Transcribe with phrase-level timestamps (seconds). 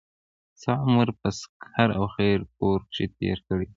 [0.61, 3.67] څۀ عمر پۀ سکهر او خېر پور کښې تير کړے وو